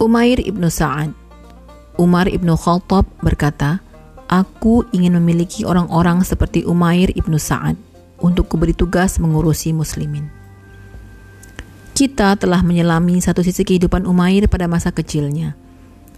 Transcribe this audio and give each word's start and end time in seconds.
Umair 0.00 0.40
ibnu 0.40 0.72
Sa'ad 0.72 1.12
Umar 2.00 2.24
ibnu 2.32 2.56
Khattab 2.56 3.04
berkata, 3.20 3.84
Aku 4.32 4.88
ingin 4.96 5.12
memiliki 5.20 5.68
orang-orang 5.68 6.24
seperti 6.24 6.64
Umair 6.64 7.12
ibnu 7.12 7.36
Sa'ad 7.36 7.76
untuk 8.24 8.48
kuberi 8.48 8.72
tugas 8.72 9.20
mengurusi 9.20 9.76
muslimin. 9.76 10.32
Kita 11.92 12.32
telah 12.40 12.64
menyelami 12.64 13.20
satu 13.20 13.44
sisi 13.44 13.60
kehidupan 13.60 14.08
Umair 14.08 14.48
pada 14.48 14.64
masa 14.64 14.88
kecilnya. 14.88 15.52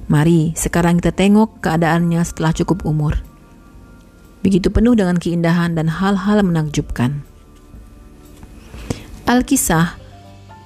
Mari 0.07 0.55
sekarang 0.55 1.03
kita 1.03 1.11
tengok 1.11 1.59
keadaannya 1.59 2.23
setelah 2.23 2.55
cukup 2.55 2.87
umur. 2.87 3.19
Begitu 4.47 4.71
penuh 4.71 4.95
dengan 4.95 5.19
keindahan 5.19 5.75
dan 5.75 5.91
hal-hal 5.91 6.39
menakjubkan. 6.47 7.27
Alkisah, 9.27 9.99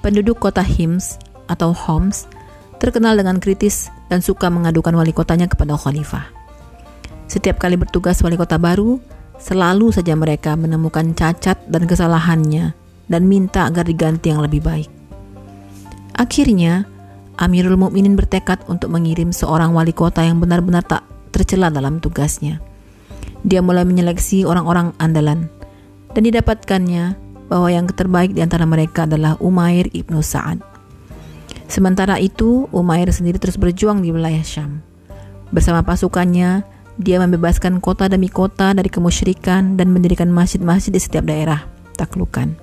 penduduk 0.05 0.37
kota 0.37 0.61
Hims 0.61 1.17
atau 1.49 1.73
Homs, 1.73 2.29
terkenal 2.77 3.17
dengan 3.17 3.41
kritis 3.41 3.89
dan 4.07 4.21
suka 4.21 4.47
mengadukan 4.47 4.93
wali 4.93 5.13
kotanya 5.13 5.49
kepada 5.49 5.75
khalifah. 5.77 6.29
Setiap 7.27 7.59
kali 7.59 7.75
bertugas 7.75 8.23
wali 8.23 8.39
kota 8.39 8.55
baru, 8.55 9.01
selalu 9.37 9.91
saja 9.91 10.15
mereka 10.15 10.55
menemukan 10.55 11.11
cacat 11.11 11.59
dan 11.67 11.83
kesalahannya 11.85 12.71
dan 13.11 13.21
minta 13.27 13.67
agar 13.67 13.83
diganti 13.83 14.31
yang 14.31 14.39
lebih 14.39 14.63
baik. 14.63 14.89
Akhirnya, 16.17 16.87
Amirul 17.37 17.77
Mukminin 17.77 18.17
bertekad 18.17 18.65
untuk 18.65 18.89
mengirim 18.89 19.29
seorang 19.29 19.69
wali 19.75 19.93
kota 19.93 20.25
yang 20.25 20.41
benar-benar 20.41 20.81
tak 20.81 21.05
tercela 21.29 21.69
dalam 21.69 22.01
tugasnya. 22.01 22.57
Dia 23.45 23.61
mulai 23.61 23.85
menyeleksi 23.85 24.41
orang-orang 24.41 24.97
andalan 24.97 25.45
dan 26.17 26.21
didapatkannya 26.25 27.13
bahwa 27.47 27.69
yang 27.69 27.85
terbaik 27.87 28.33
di 28.33 28.41
antara 28.41 28.65
mereka 28.65 29.05
adalah 29.05 29.37
Umair 29.37 29.87
ibnu 29.93 30.19
Sa'ad. 30.19 30.66
Sementara 31.67 32.15
itu, 32.17 32.71
Umair 32.71 33.11
sendiri 33.11 33.37
terus 33.37 33.59
berjuang 33.59 33.99
di 33.99 34.15
wilayah 34.15 34.43
Syam. 34.43 34.79
Bersama 35.51 35.83
pasukannya, 35.83 36.63
dia 36.97 37.17
membebaskan 37.21 37.77
kota 37.83 38.09
demi 38.09 38.31
kota 38.31 38.73
dari 38.73 38.89
kemusyrikan 38.89 39.77
dan 39.77 39.93
mendirikan 39.93 40.31
masjid-masjid 40.33 40.89
di 40.89 40.97
setiap 40.97 41.27
daerah 41.27 41.67
taklukan. 41.93 42.57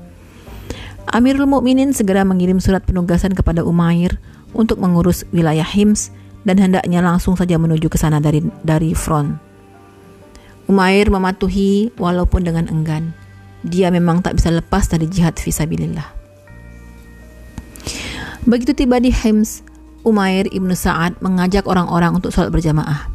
Amirul 1.14 1.46
Mukminin 1.46 1.94
segera 1.94 2.26
mengirim 2.26 2.58
surat 2.58 2.82
penugasan 2.82 3.36
kepada 3.36 3.62
Umair 3.62 4.18
untuk 4.56 4.82
mengurus 4.82 5.22
wilayah 5.30 5.66
Hims 5.66 6.10
dan 6.42 6.58
hendaknya 6.58 7.04
langsung 7.04 7.36
saja 7.38 7.60
menuju 7.60 7.86
ke 7.92 8.00
sana 8.00 8.18
dari 8.18 8.42
dari 8.66 8.96
front. 8.96 9.36
Umair 10.64 11.12
mematuhi 11.12 11.92
walaupun 12.00 12.42
dengan 12.42 12.66
enggan. 12.72 13.12
Dia 13.64 13.92
memang 13.92 14.24
tak 14.24 14.40
bisa 14.40 14.48
lepas 14.48 14.88
dari 14.88 15.08
jihad 15.08 15.36
fisabilillah. 15.36 16.23
Begitu 18.44 18.76
tiba 18.76 19.00
di 19.00 19.08
Hims, 19.08 19.64
Umair 20.04 20.44
ibnu 20.52 20.76
Sa'ad 20.76 21.16
mengajak 21.24 21.64
orang-orang 21.64 22.12
untuk 22.12 22.28
sholat 22.28 22.52
berjamaah. 22.52 23.08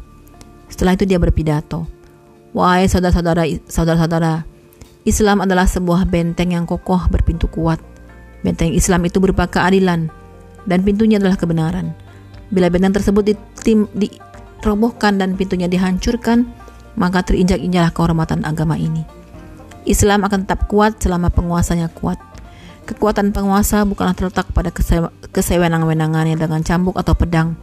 Setelah 0.66 0.98
itu 0.98 1.06
dia 1.06 1.22
berpidato, 1.22 1.86
Wahai 2.50 2.90
saudara-saudara, 2.90 3.46
saudara-saudara, 3.70 4.42
Islam 5.06 5.46
adalah 5.46 5.70
sebuah 5.70 6.02
benteng 6.10 6.50
yang 6.50 6.66
kokoh 6.66 7.06
berpintu 7.06 7.46
kuat. 7.46 7.78
Benteng 8.42 8.74
Islam 8.74 9.06
itu 9.06 9.22
berupa 9.22 9.46
keadilan 9.46 10.10
dan 10.66 10.78
pintunya 10.82 11.22
adalah 11.22 11.38
kebenaran. 11.38 11.94
Bila 12.50 12.66
benteng 12.66 12.98
tersebut 12.98 13.30
ditim, 13.30 13.86
dirobohkan 13.94 15.14
dan 15.14 15.38
pintunya 15.38 15.70
dihancurkan, 15.70 16.50
maka 16.98 17.22
terinjak-injaklah 17.22 17.94
kehormatan 17.94 18.42
agama 18.42 18.74
ini. 18.74 19.06
Islam 19.86 20.26
akan 20.26 20.42
tetap 20.42 20.66
kuat 20.66 20.98
selama 20.98 21.30
penguasanya 21.30 21.86
kuat. 21.94 22.18
Kekuatan 22.88 23.30
penguasa 23.30 23.84
bukanlah 23.84 24.16
terletak 24.16 24.50
pada 24.50 24.72
kesewenang-wenangannya 25.30 26.36
dengan 26.40 26.64
cambuk 26.64 26.96
atau 26.96 27.14
pedang, 27.14 27.54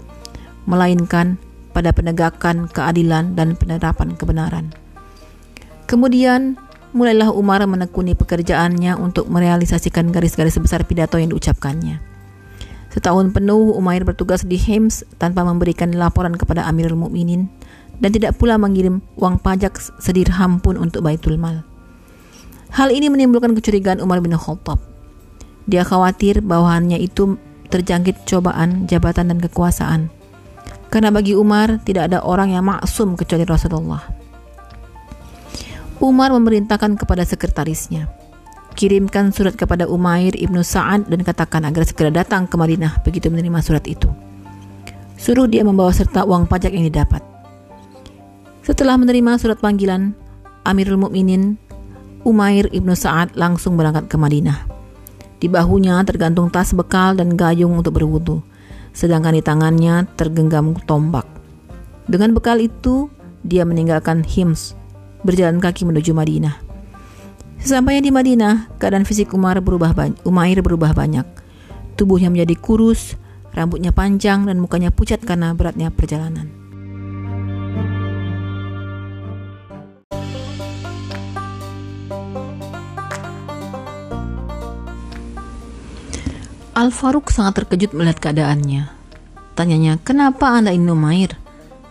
melainkan 0.69 1.41
pada 1.73 1.93
penegakan 1.93 2.65
keadilan 2.69 3.37
dan 3.37 3.53
penerapan 3.53 4.17
kebenaran. 4.17 4.73
Kemudian, 5.85 6.57
mulailah 6.91 7.29
Umar 7.29 7.61
menekuni 7.69 8.17
pekerjaannya 8.17 8.97
untuk 8.97 9.29
merealisasikan 9.29 10.09
garis-garis 10.09 10.57
besar 10.57 10.83
pidato 10.89 11.21
yang 11.21 11.29
diucapkannya. 11.31 12.01
Setahun 12.89 13.29
penuh 13.29 13.77
Umair 13.77 14.01
bertugas 14.01 14.41
di 14.41 14.57
Hims 14.57 15.05
tanpa 15.21 15.45
memberikan 15.45 15.93
laporan 15.93 16.33
kepada 16.33 16.65
Amirul 16.65 16.97
Mukminin 16.97 17.45
dan 18.01 18.09
tidak 18.09 18.41
pula 18.41 18.57
mengirim 18.57 19.05
uang 19.21 19.37
pajak 19.37 19.77
sedirham 20.01 20.57
pun 20.57 20.81
untuk 20.81 21.05
Baitul 21.05 21.37
Mal. 21.37 21.61
Hal 22.73 22.89
ini 22.89 23.07
menimbulkan 23.07 23.53
kecurigaan 23.53 24.01
Umar 24.01 24.19
bin 24.19 24.33
Khattab 24.33 24.81
dia 25.67 25.83
khawatir 25.83 26.39
bawahannya 26.39 26.95
itu 26.97 27.35
terjangkit 27.67 28.23
cobaan 28.23 28.87
jabatan 28.87 29.35
dan 29.35 29.39
kekuasaan. 29.43 30.07
Karena 30.87 31.11
bagi 31.11 31.35
Umar 31.35 31.83
tidak 31.83 32.07
ada 32.07 32.23
orang 32.23 32.55
yang 32.55 32.63
maksum 32.63 33.19
kecuali 33.19 33.43
Rasulullah. 33.43 33.99
Umar 35.99 36.31
memerintahkan 36.31 36.95
kepada 36.95 37.27
sekretarisnya, 37.27 38.07
kirimkan 38.79 39.35
surat 39.35 39.59
kepada 39.59 39.89
Umair 39.91 40.31
ibnu 40.39 40.63
Sa'ad 40.63 41.11
dan 41.11 41.27
katakan 41.27 41.67
agar 41.67 41.83
segera 41.83 42.13
datang 42.13 42.47
ke 42.47 42.55
Madinah 42.55 43.03
begitu 43.03 43.27
menerima 43.27 43.59
surat 43.59 43.83
itu. 43.83 44.07
Suruh 45.19 45.49
dia 45.49 45.65
membawa 45.65 45.91
serta 45.91 46.23
uang 46.23 46.47
pajak 46.47 46.71
yang 46.71 46.87
didapat. 46.87 47.19
Setelah 48.63 48.95
menerima 48.95 49.41
surat 49.41 49.59
panggilan, 49.59 50.15
Amirul 50.63 51.01
Mukminin 51.01 51.57
Umair 52.23 52.69
ibnu 52.69 52.93
Sa'ad 52.93 53.33
langsung 53.33 53.75
berangkat 53.75 54.07
ke 54.07 54.15
Madinah. 54.15 54.76
Di 55.37 55.45
bahunya 55.45 56.01
tergantung 56.01 56.49
tas 56.49 56.73
bekal 56.73 57.13
dan 57.13 57.37
gayung 57.37 57.77
untuk 57.77 58.01
berwudu, 58.01 58.41
sedangkan 58.89 59.37
di 59.37 59.43
tangannya 59.45 60.09
tergenggam 60.17 60.73
tombak. 60.89 61.29
Dengan 62.09 62.33
bekal 62.33 62.57
itu, 62.57 63.13
dia 63.45 63.61
meninggalkan 63.61 64.25
Hims, 64.25 64.73
berjalan 65.21 65.61
kaki 65.61 65.85
menuju 65.85 66.17
Madinah. 66.17 66.57
Sesampainya 67.61 68.01
di 68.01 68.11
Madinah, 68.13 68.73
keadaan 68.81 69.05
fisik 69.05 69.29
Umar 69.37 69.61
berubah. 69.61 69.93
Umair 70.25 70.61
berubah 70.65 70.97
banyak. 70.97 71.25
Tubuhnya 71.97 72.33
menjadi 72.33 72.57
kurus, 72.57 73.13
rambutnya 73.53 73.93
panjang 73.93 74.49
dan 74.49 74.57
mukanya 74.57 74.89
pucat 74.89 75.21
karena 75.21 75.53
beratnya 75.53 75.93
perjalanan. 75.93 76.56
Al-Faruq 86.77 87.33
sangat 87.33 87.57
terkejut 87.65 87.97
melihat 87.97 88.21
keadaannya. 88.21 88.85
Tanyanya, 89.57 89.97
kenapa 89.97 90.53
anda 90.53 90.69
ini 90.69 90.85
Umair? 90.93 91.33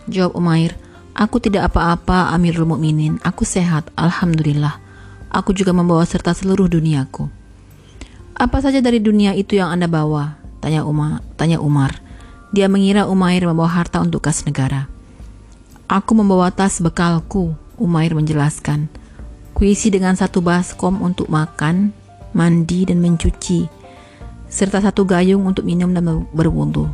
Jawab 0.07 0.39
Umair, 0.39 0.79
aku 1.11 1.43
tidak 1.43 1.75
apa-apa 1.75 2.31
Amirul 2.31 2.63
Mukminin. 2.63 3.19
Aku 3.19 3.43
sehat, 3.43 3.91
Alhamdulillah. 3.99 4.79
Aku 5.27 5.51
juga 5.51 5.75
membawa 5.75 6.07
serta 6.07 6.31
seluruh 6.31 6.71
duniaku. 6.71 7.27
Apa 8.39 8.63
saja 8.63 8.79
dari 8.79 9.03
dunia 9.03 9.35
itu 9.35 9.59
yang 9.59 9.75
anda 9.75 9.91
bawa? 9.91 10.39
Tanya 10.63 10.87
Umar. 10.87 11.19
Tanya 11.35 11.59
Umar. 11.59 11.99
Dia 12.55 12.71
mengira 12.71 13.11
Umair 13.11 13.43
membawa 13.43 13.67
harta 13.67 13.99
untuk 13.99 14.23
kas 14.23 14.47
negara. 14.47 14.87
Aku 15.91 16.15
membawa 16.15 16.47
tas 16.47 16.79
bekalku, 16.79 17.59
Umair 17.75 18.15
menjelaskan. 18.15 18.87
Kuisi 19.51 19.91
dengan 19.91 20.15
satu 20.15 20.39
baskom 20.39 21.03
untuk 21.03 21.27
makan, 21.27 21.91
mandi, 22.31 22.87
dan 22.87 23.03
mencuci 23.03 23.76
serta 24.47 24.79
satu 24.79 25.03
gayung 25.03 25.43
untuk 25.43 25.67
minum 25.67 25.91
dan 25.91 26.27
berwudu. 26.31 26.87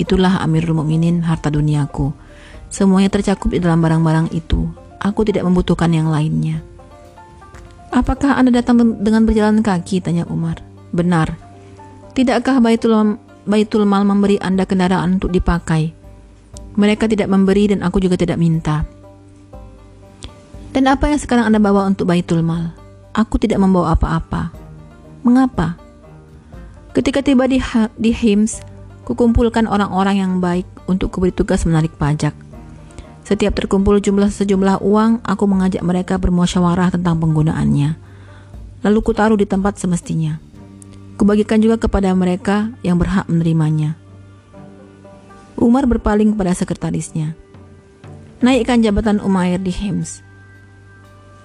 Itulah 0.00 0.40
Amirul 0.40 0.80
Mukminin 0.80 1.20
harta 1.20 1.52
duniaku. 1.52 2.16
Semuanya 2.72 3.12
tercakup 3.12 3.52
di 3.52 3.60
dalam 3.60 3.84
barang-barang 3.84 4.32
itu. 4.32 4.64
Aku 5.00 5.24
tidak 5.28 5.44
membutuhkan 5.44 5.92
yang 5.92 6.08
lainnya. 6.08 6.64
Apakah 7.90 8.38
Anda 8.38 8.54
datang 8.54 9.00
dengan 9.02 9.26
berjalan 9.26 9.60
kaki? 9.60 10.00
Tanya 10.00 10.24
Umar. 10.30 10.62
Benar. 10.94 11.36
Tidakkah 12.16 12.62
Baitul, 12.62 13.18
Baitul 13.44 13.84
Mal 13.84 14.06
memberi 14.06 14.38
Anda 14.38 14.64
kendaraan 14.64 15.18
untuk 15.18 15.34
dipakai? 15.34 15.92
Mereka 16.78 17.10
tidak 17.10 17.26
memberi 17.26 17.74
dan 17.74 17.82
aku 17.82 17.98
juga 17.98 18.14
tidak 18.14 18.38
minta. 18.38 18.86
Dan 20.70 20.86
apa 20.86 21.10
yang 21.10 21.18
sekarang 21.18 21.50
Anda 21.50 21.58
bawa 21.58 21.90
untuk 21.90 22.06
Baitul 22.06 22.46
Mal? 22.46 22.70
Aku 23.10 23.42
tidak 23.42 23.58
membawa 23.58 23.98
apa-apa. 23.98 24.54
Mengapa? 25.26 25.89
Ketika 26.90 27.22
tiba 27.22 27.46
di, 27.46 27.62
di 27.94 28.10
Hims, 28.10 28.58
kukumpulkan 29.06 29.70
orang-orang 29.70 30.16
yang 30.18 30.32
baik 30.42 30.66
untuk 30.90 31.14
kuberi 31.14 31.30
tugas 31.30 31.62
menarik 31.62 31.94
pajak. 31.94 32.34
Setiap 33.22 33.54
terkumpul 33.54 34.02
jumlah 34.02 34.26
sejumlah 34.26 34.82
uang, 34.82 35.22
aku 35.22 35.44
mengajak 35.46 35.86
mereka 35.86 36.18
bermusyawarah 36.18 36.90
tentang 36.90 37.22
penggunaannya. 37.22 37.94
Lalu 38.82 38.98
kutaruh 39.06 39.38
di 39.38 39.46
tempat 39.46 39.78
semestinya. 39.78 40.42
Kubagikan 41.14 41.62
juga 41.62 41.78
kepada 41.78 42.10
mereka 42.10 42.74
yang 42.82 42.98
berhak 42.98 43.30
menerimanya. 43.30 43.94
Umar 45.54 45.86
berpaling 45.86 46.34
kepada 46.34 46.58
sekretarisnya. 46.58 47.38
Naikkan 48.42 48.82
jabatan 48.82 49.22
Umair 49.22 49.62
di 49.62 49.70
Hims. 49.70 50.26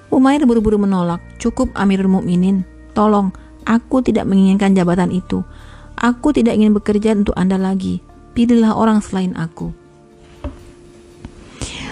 Umair 0.10 0.42
buru-buru 0.48 0.82
menolak. 0.82 1.22
Cukup 1.38 1.70
Amirul 1.78 2.10
Mukminin, 2.10 2.66
tolong 2.98 3.30
Aku 3.66 4.06
tidak 4.06 4.30
menginginkan 4.30 4.78
jabatan 4.78 5.10
itu. 5.10 5.42
Aku 5.98 6.32
tidak 6.32 6.56
ingin 6.56 6.74
bekerja 6.78 7.18
untuk 7.18 7.34
Anda 7.34 7.58
lagi. 7.58 8.02
pilihlah 8.36 8.76
orang 8.76 9.00
selain 9.00 9.32
aku. 9.40 9.72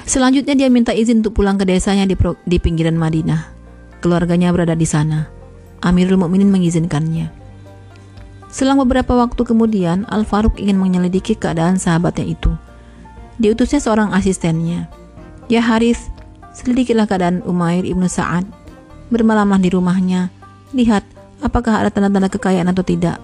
Selanjutnya 0.04 0.60
dia 0.60 0.68
minta 0.68 0.92
izin 0.92 1.24
untuk 1.24 1.40
pulang 1.40 1.56
ke 1.56 1.64
desanya 1.64 2.04
di, 2.04 2.20
di 2.44 2.58
pinggiran 2.60 3.00
Madinah. 3.00 3.48
Keluarganya 4.04 4.52
berada 4.52 4.76
di 4.76 4.84
sana. 4.84 5.32
Amirul 5.80 6.20
Mukminin 6.20 6.52
mengizinkannya. 6.52 7.32
Selang 8.52 8.84
beberapa 8.84 9.16
waktu 9.16 9.42
kemudian, 9.48 10.04
Al-Faruq 10.12 10.60
ingin 10.60 10.78
menyelidiki 10.78 11.40
keadaan 11.40 11.80
sahabatnya 11.80 12.36
itu. 12.36 12.52
Diutusnya 13.40 13.80
seorang 13.80 14.12
asistennya. 14.14 14.92
Ya 15.48 15.64
Haris, 15.64 16.12
selidikilah 16.54 17.08
keadaan 17.08 17.42
Umair 17.48 17.88
ibnu 17.88 18.06
Sa'ad. 18.06 18.46
Bermalamlah 19.10 19.58
di 19.58 19.72
rumahnya. 19.72 20.30
Lihat, 20.76 21.02
apakah 21.44 21.84
ada 21.84 21.92
tanda-tanda 21.92 22.32
kekayaan 22.32 22.72
atau 22.72 22.82
tidak. 22.82 23.20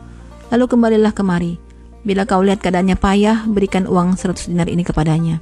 Lalu 0.51 0.65
kembalilah 0.67 1.15
kemari. 1.15 1.55
Bila 2.03 2.27
kau 2.27 2.43
lihat 2.43 2.59
keadaannya 2.59 2.99
payah, 2.99 3.47
berikan 3.47 3.87
uang 3.87 4.19
100 4.19 4.51
dinar 4.51 4.67
ini 4.67 4.83
kepadanya. 4.83 5.39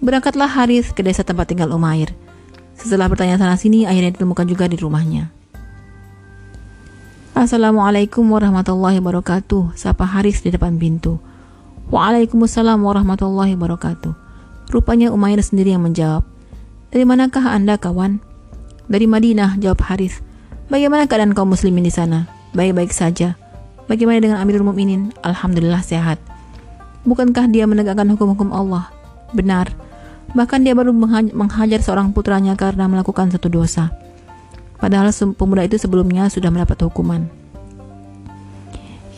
Berangkatlah 0.00 0.48
Haris 0.48 0.92
ke 0.96 1.04
desa 1.04 1.20
tempat 1.24 1.48
tinggal 1.48 1.72
Umair. 1.72 2.12
Setelah 2.76 3.12
bertanya 3.12 3.36
sana 3.36 3.60
sini, 3.60 3.84
akhirnya 3.84 4.16
ditemukan 4.16 4.48
juga 4.48 4.64
di 4.64 4.80
rumahnya. 4.80 5.28
Assalamualaikum 7.36 8.24
warahmatullahi 8.24 9.00
wabarakatuh. 9.00 9.76
Sapa 9.76 10.08
Haris 10.08 10.40
di 10.40 10.48
depan 10.48 10.80
pintu. 10.80 11.20
Waalaikumsalam 11.92 12.80
warahmatullahi 12.80 13.56
wabarakatuh. 13.56 14.12
Rupanya 14.72 15.12
Umair 15.12 15.44
sendiri 15.44 15.76
yang 15.76 15.84
menjawab. 15.84 16.24
Dari 16.88 17.04
manakah 17.04 17.52
Anda, 17.52 17.76
kawan? 17.76 18.24
Dari 18.88 19.04
Madinah, 19.04 19.60
jawab 19.60 19.84
Haris. 19.84 20.29
Bagaimana 20.70 21.10
keadaan 21.10 21.34
kaum 21.34 21.50
muslimin 21.50 21.82
di 21.82 21.90
sana? 21.90 22.30
Baik-baik 22.54 22.94
saja. 22.94 23.34
Bagaimana 23.90 24.22
dengan 24.22 24.38
Amirul 24.38 24.62
Mukminin? 24.62 25.10
Alhamdulillah 25.18 25.82
sehat. 25.82 26.22
Bukankah 27.02 27.50
dia 27.50 27.66
menegakkan 27.66 28.06
hukum-hukum 28.06 28.54
Allah? 28.54 28.86
Benar. 29.34 29.74
Bahkan 30.30 30.62
dia 30.62 30.78
baru 30.78 30.94
menghajar 31.34 31.82
seorang 31.82 32.14
putranya 32.14 32.54
karena 32.54 32.86
melakukan 32.86 33.34
satu 33.34 33.50
dosa. 33.50 33.90
Padahal 34.78 35.10
pemuda 35.34 35.66
itu 35.66 35.74
sebelumnya 35.74 36.30
sudah 36.30 36.54
mendapat 36.54 36.78
hukuman. 36.86 37.26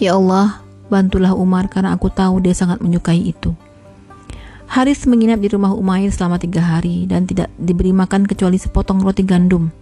Ya 0.00 0.16
Allah, 0.16 0.64
bantulah 0.88 1.36
Umar 1.36 1.68
karena 1.68 1.92
aku 1.92 2.08
tahu 2.08 2.40
dia 2.40 2.56
sangat 2.56 2.80
menyukai 2.80 3.20
itu. 3.28 3.52
Haris 4.72 5.04
menginap 5.04 5.36
di 5.44 5.52
rumah 5.52 5.76
Umair 5.76 6.08
selama 6.08 6.40
tiga 6.40 6.64
hari 6.64 7.04
dan 7.04 7.28
tidak 7.28 7.52
diberi 7.60 7.92
makan 7.92 8.24
kecuali 8.24 8.56
sepotong 8.56 9.04
roti 9.04 9.20
gandum. 9.20 9.81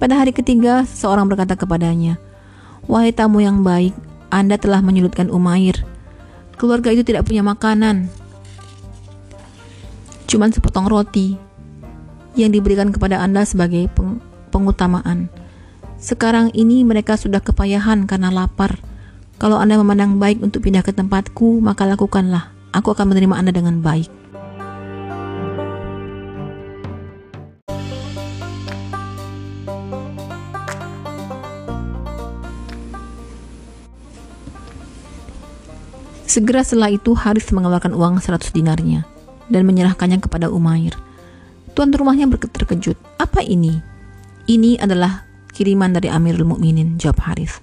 Pada 0.00 0.16
hari 0.16 0.32
ketiga, 0.32 0.88
seorang 0.88 1.28
berkata 1.28 1.60
kepadanya, 1.60 2.16
Wahai 2.88 3.12
tamu 3.12 3.44
yang 3.44 3.60
baik, 3.60 3.92
Anda 4.32 4.56
telah 4.56 4.80
menyulutkan 4.80 5.28
Umair. 5.28 5.84
Keluarga 6.56 6.88
itu 6.88 7.04
tidak 7.04 7.28
punya 7.28 7.44
makanan, 7.44 8.08
cuma 10.24 10.46
sepotong 10.46 10.86
roti 10.86 11.34
yang 12.32 12.54
diberikan 12.54 12.94
kepada 12.94 13.20
Anda 13.20 13.42
sebagai 13.42 13.90
peng 13.92 14.22
pengutamaan. 14.54 15.26
Sekarang 16.00 16.48
ini 16.56 16.80
mereka 16.86 17.18
sudah 17.18 17.44
kepayahan 17.44 18.08
karena 18.08 18.32
lapar. 18.32 18.80
Kalau 19.36 19.60
Anda 19.60 19.76
memandang 19.76 20.16
baik 20.16 20.40
untuk 20.40 20.64
pindah 20.64 20.80
ke 20.80 20.96
tempatku, 20.96 21.60
maka 21.60 21.84
lakukanlah. 21.84 22.52
Aku 22.72 22.92
akan 22.96 23.12
menerima 23.12 23.34
Anda 23.36 23.52
dengan 23.52 23.84
baik. 23.84 24.19
Segera 36.30 36.62
setelah 36.62 36.94
itu 36.94 37.10
Haris 37.18 37.50
mengeluarkan 37.50 37.90
uang 37.90 38.22
100 38.22 38.54
dinarnya 38.54 39.02
dan 39.50 39.66
menyerahkannya 39.66 40.22
kepada 40.22 40.46
Umair. 40.46 40.94
Tuan 41.74 41.90
rumahnya 41.90 42.30
terkejut. 42.30 42.94
Apa 43.18 43.42
ini? 43.42 43.82
Ini 44.46 44.78
adalah 44.78 45.26
kiriman 45.50 45.90
dari 45.90 46.06
Amirul 46.06 46.46
Mukminin, 46.46 47.02
jawab 47.02 47.18
Haris. 47.26 47.58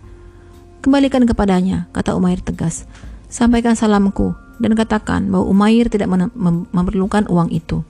Kembalikan 0.83 1.23
kepadanya, 1.23 1.87
kata 1.95 2.19
Umair 2.19 2.43
tegas. 2.43 2.83
Sampaikan 3.31 3.79
salamku 3.79 4.35
dan 4.59 4.75
katakan 4.75 5.31
bahwa 5.31 5.47
Umair 5.47 5.87
tidak 5.87 6.11
mem 6.11 6.27
memerlukan 6.67 7.23
uang 7.31 7.55
itu. 7.55 7.87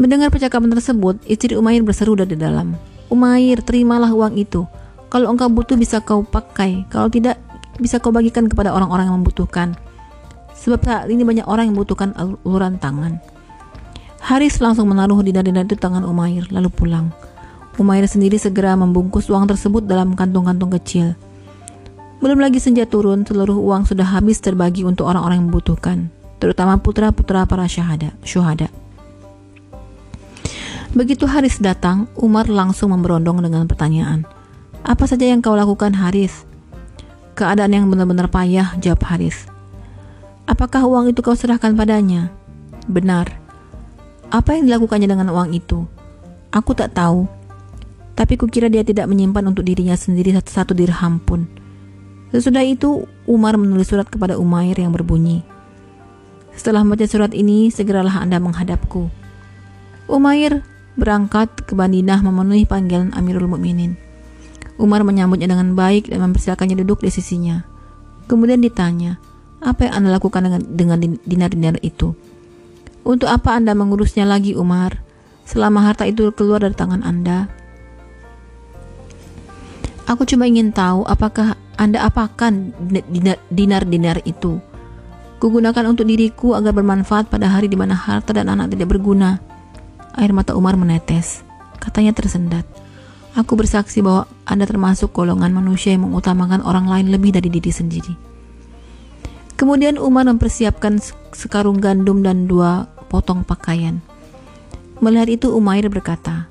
Mendengar 0.00 0.32
percakapan 0.32 0.72
tersebut, 0.72 1.20
istri 1.28 1.60
Umair 1.60 1.84
berseru 1.84 2.16
dari 2.16 2.40
dalam. 2.40 2.72
Umair, 3.12 3.60
terimalah 3.60 4.16
uang 4.16 4.40
itu. 4.40 4.64
Kalau 5.12 5.28
engkau 5.28 5.52
butuh 5.52 5.76
bisa 5.76 6.00
kau 6.00 6.24
pakai, 6.24 6.88
kalau 6.88 7.12
tidak 7.12 7.36
bisa 7.76 8.00
kau 8.00 8.12
bagikan 8.12 8.48
kepada 8.48 8.72
orang-orang 8.72 9.10
yang 9.10 9.16
membutuhkan. 9.20 9.76
Sebab 10.56 10.80
saat 10.82 11.08
ini 11.12 11.22
banyak 11.22 11.44
orang 11.44 11.68
yang 11.68 11.74
membutuhkan 11.76 12.16
uluran 12.42 12.80
tangan. 12.80 13.20
Haris 14.26 14.58
langsung 14.58 14.88
menaruh 14.90 15.20
dinar-dinar 15.22 15.68
itu 15.68 15.78
tangan 15.78 16.02
Umair, 16.02 16.48
lalu 16.50 16.72
pulang. 16.72 17.12
Umair 17.76 18.08
sendiri 18.08 18.40
segera 18.40 18.72
membungkus 18.72 19.28
uang 19.28 19.52
tersebut 19.52 19.84
dalam 19.84 20.16
kantung-kantung 20.16 20.72
kecil. 20.80 21.12
Belum 22.24 22.40
lagi 22.40 22.56
senja 22.56 22.88
turun, 22.88 23.28
seluruh 23.28 23.60
uang 23.60 23.84
sudah 23.84 24.08
habis 24.16 24.40
terbagi 24.40 24.88
untuk 24.88 25.04
orang-orang 25.04 25.44
yang 25.44 25.48
membutuhkan, 25.52 26.08
terutama 26.40 26.80
putra-putra 26.80 27.44
para 27.44 27.68
syahada, 27.68 28.16
syuhada. 28.24 28.72
Begitu 30.96 31.28
Haris 31.28 31.60
datang, 31.60 32.08
Umar 32.16 32.48
langsung 32.48 32.96
memberondong 32.96 33.44
dengan 33.44 33.68
pertanyaan. 33.68 34.24
Apa 34.80 35.04
saja 35.04 35.28
yang 35.28 35.44
kau 35.44 35.52
lakukan 35.52 35.92
Haris? 35.92 36.45
Keadaan 37.36 37.68
yang 37.68 37.92
benar-benar 37.92 38.32
payah, 38.32 38.72
jawab 38.80 39.04
Haris. 39.12 39.44
Apakah 40.48 40.88
uang 40.88 41.12
itu 41.12 41.20
kau 41.20 41.36
serahkan 41.36 41.76
padanya? 41.76 42.32
Benar. 42.88 43.28
Apa 44.32 44.56
yang 44.56 44.64
dilakukannya 44.64 45.04
dengan 45.04 45.28
uang 45.28 45.52
itu? 45.52 45.84
Aku 46.48 46.72
tak 46.72 46.96
tahu. 46.96 47.28
Tapi 48.16 48.40
kukira 48.40 48.72
dia 48.72 48.80
tidak 48.80 49.04
menyimpan 49.12 49.52
untuk 49.52 49.68
dirinya 49.68 49.92
sendiri 49.92 50.32
satu, 50.32 50.72
dirham 50.72 51.20
pun. 51.20 51.44
Sesudah 52.32 52.64
itu, 52.64 53.04
Umar 53.28 53.60
menulis 53.60 53.92
surat 53.92 54.08
kepada 54.08 54.40
Umair 54.40 54.72
yang 54.72 54.96
berbunyi, 54.96 55.44
Setelah 56.56 56.88
membaca 56.88 57.04
surat 57.04 57.36
ini, 57.36 57.68
segeralah 57.68 58.24
Anda 58.24 58.40
menghadapku. 58.40 59.12
Umair 60.08 60.64
berangkat 60.96 61.68
ke 61.68 61.76
Bandinah 61.76 62.24
memenuhi 62.24 62.64
panggilan 62.64 63.12
Amirul 63.12 63.44
Mukminin. 63.44 64.05
Umar 64.76 65.04
menyambutnya 65.04 65.48
dengan 65.48 65.72
baik 65.72 66.12
dan 66.12 66.20
mempersilakannya 66.20 66.84
duduk 66.84 67.00
di 67.00 67.08
sisinya. 67.08 67.64
Kemudian 68.28 68.60
ditanya, 68.60 69.16
apa 69.64 69.88
yang 69.88 70.02
Anda 70.02 70.20
lakukan 70.20 70.44
dengan 70.44 70.60
dengan 70.68 70.98
dinar-dinar 71.24 71.80
itu? 71.80 72.12
Untuk 73.06 73.30
apa 73.30 73.56
Anda 73.56 73.72
mengurusnya 73.72 74.28
lagi, 74.28 74.52
Umar? 74.52 75.00
Selama 75.46 75.86
harta 75.86 76.04
itu 76.04 76.28
keluar 76.34 76.60
dari 76.60 76.74
tangan 76.74 77.06
Anda. 77.06 77.46
Aku 80.06 80.26
cuma 80.26 80.46
ingin 80.46 80.70
tahu 80.74 81.06
apakah 81.06 81.54
Anda 81.78 82.06
apakan 82.06 82.74
dinar-dinar 83.50 84.22
itu. 84.26 84.58
Kugunakan 85.36 85.92
untuk 85.92 86.08
diriku 86.08 86.56
agar 86.58 86.72
bermanfaat 86.74 87.28
pada 87.30 87.46
hari 87.50 87.70
di 87.70 87.78
mana 87.78 87.94
harta 87.94 88.34
dan 88.34 88.50
anak 88.50 88.74
tidak 88.74 88.90
berguna. 88.90 89.38
Air 90.16 90.32
mata 90.32 90.56
Umar 90.56 90.74
menetes. 90.74 91.44
Katanya 91.78 92.10
tersendat. 92.16 92.64
Aku 93.36 93.52
bersaksi 93.52 94.00
bahwa 94.00 94.24
Anda 94.48 94.64
termasuk 94.64 95.12
golongan 95.12 95.52
manusia 95.52 95.92
yang 95.92 96.08
mengutamakan 96.08 96.64
orang 96.64 96.88
lain 96.88 97.12
lebih 97.12 97.36
dari 97.36 97.52
diri 97.52 97.68
sendiri. 97.68 98.14
Kemudian 99.60 100.00
Umar 100.00 100.24
mempersiapkan 100.24 100.96
sekarung 101.36 101.76
gandum 101.76 102.24
dan 102.24 102.48
dua 102.48 102.88
potong 103.12 103.44
pakaian. 103.44 104.00
Melihat 105.04 105.28
itu 105.28 105.52
Umair 105.52 105.84
berkata, 105.92 106.48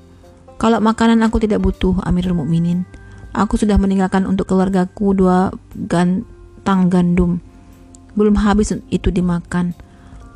"Kalau 0.61 0.77
makanan 0.77 1.25
aku 1.25 1.41
tidak 1.41 1.65
butuh, 1.65 1.97
Amirul 2.05 2.37
Mukminin. 2.37 2.85
Aku 3.33 3.57
sudah 3.57 3.81
meninggalkan 3.81 4.29
untuk 4.29 4.53
keluargaku 4.53 5.17
dua 5.17 5.49
gantang 5.73 6.93
gandum. 6.93 7.41
Belum 8.13 8.37
habis 8.37 8.71
itu 8.93 9.09
dimakan. 9.09 9.73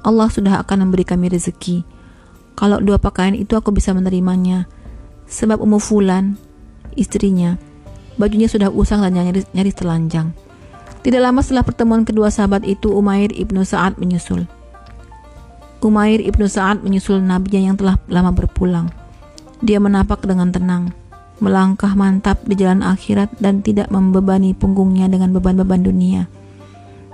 Allah 0.02 0.28
sudah 0.34 0.66
akan 0.66 0.90
memberi 0.90 1.06
kami 1.06 1.30
rezeki. 1.30 1.86
Kalau 2.58 2.82
dua 2.82 2.98
pakaian 2.98 3.38
itu 3.38 3.54
aku 3.54 3.70
bisa 3.70 3.94
menerimanya. 3.94 4.68
Sebab 5.30 5.62
Ummu 5.62 5.78
Fulan, 5.78 6.36
istrinya, 6.98 7.56
bajunya 8.18 8.50
sudah 8.50 8.74
usang 8.74 9.06
dan 9.06 9.14
nyaris, 9.14 9.46
nyaris 9.54 9.78
telanjang." 9.78 10.34
Tidak 11.00 11.22
lama 11.22 11.40
setelah 11.40 11.64
pertemuan 11.64 12.04
kedua 12.04 12.28
sahabat 12.28 12.68
itu, 12.68 12.92
Umair 12.92 13.32
ibnu 13.32 13.64
Sa'ad 13.64 13.96
menyusul. 13.96 14.44
Umair 15.80 16.20
ibnu 16.20 16.44
Sa'ad 16.44 16.84
menyusul 16.84 17.24
nabinya 17.24 17.72
yang 17.72 17.80
telah 17.80 17.96
lama 18.12 18.36
berpulang. 18.36 18.92
Dia 19.64 19.80
menapak 19.80 20.28
dengan 20.28 20.52
tenang, 20.52 20.92
melangkah 21.40 21.96
mantap 21.96 22.44
di 22.44 22.60
jalan 22.60 22.84
akhirat 22.84 23.32
dan 23.40 23.64
tidak 23.64 23.88
membebani 23.88 24.52
punggungnya 24.52 25.08
dengan 25.08 25.32
beban-beban 25.32 25.88
dunia. 25.88 26.28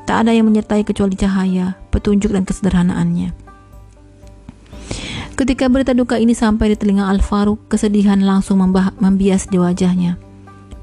Tak 0.10 0.26
ada 0.26 0.34
yang 0.34 0.50
menyertai 0.50 0.82
kecuali 0.82 1.14
cahaya, 1.14 1.78
petunjuk 1.94 2.34
dan 2.34 2.42
kesederhanaannya. 2.46 3.45
Ketika 5.36 5.68
berita 5.68 5.92
duka 5.92 6.16
ini 6.16 6.32
sampai 6.32 6.72
di 6.72 6.76
telinga 6.80 7.12
Al-Faruq, 7.12 7.68
kesedihan 7.68 8.16
langsung 8.24 8.56
membias 9.04 9.52
di 9.52 9.60
wajahnya. 9.60 10.16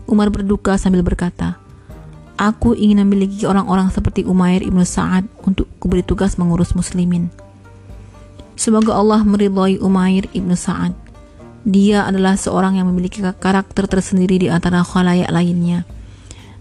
Umar 0.05 0.29
berduka 0.29 0.77
sambil 0.77 1.01
berkata, 1.01 1.57
Aku 2.37 2.77
ingin 2.77 3.01
memiliki 3.01 3.49
orang-orang 3.49 3.89
seperti 3.89 4.29
Umair 4.29 4.61
ibnu 4.61 4.85
Sa'ad 4.85 5.25
untuk 5.49 5.65
kuberi 5.81 6.05
tugas 6.05 6.37
mengurus 6.37 6.77
muslimin. 6.77 7.33
Semoga 8.53 8.93
Allah 8.93 9.25
meridhai 9.25 9.81
Umair 9.81 10.29
ibnu 10.37 10.53
Sa'ad. 10.53 10.93
Dia 11.65 12.05
adalah 12.05 12.37
seorang 12.37 12.77
yang 12.77 12.93
memiliki 12.93 13.25
karakter 13.25 13.89
tersendiri 13.89 14.37
di 14.37 14.49
antara 14.53 14.85
khalayak 14.85 15.33
lainnya 15.33 15.89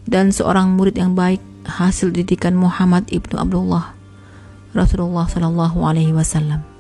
dan 0.07 0.31
seorang 0.31 0.79
murid 0.79 0.95
yang 0.95 1.11
baik 1.17 1.41
hasil 1.67 2.13
didikan 2.13 2.55
Muhammad 2.55 3.09
ibnu 3.11 3.35
Abdullah 3.35 3.97
Rasulullah 4.71 5.27
Shallallahu 5.27 5.83
Alaihi 5.83 6.15
Wasallam. 6.15 6.70